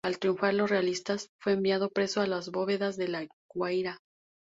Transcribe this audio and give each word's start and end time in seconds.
Al 0.03 0.17
triunfar 0.17 0.55
los 0.55 0.67
realistas, 0.71 1.29
fue 1.37 1.53
enviado 1.53 1.91
preso 1.91 2.21
a 2.21 2.25
las 2.25 2.49
bóvedas 2.49 2.97
de 2.97 3.07
La 3.07 3.27
Guaira. 3.53 3.99